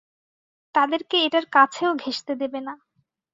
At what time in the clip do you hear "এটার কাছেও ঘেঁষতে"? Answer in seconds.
1.27-2.33